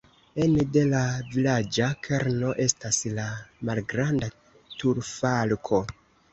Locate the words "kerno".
2.07-2.49